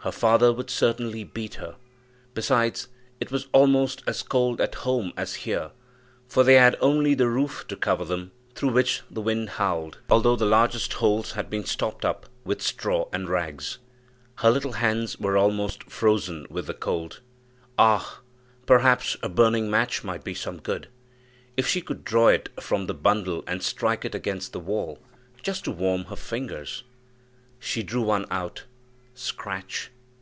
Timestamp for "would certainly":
0.52-1.24